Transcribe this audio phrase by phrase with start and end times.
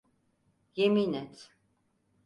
[0.75, 1.37] Yemin et.